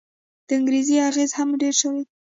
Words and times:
د 0.47 0.49
انګرېزي 0.57 0.95
اغېز 1.09 1.31
هم 1.37 1.49
ډېر 1.61 1.73
شوی. 1.81 2.01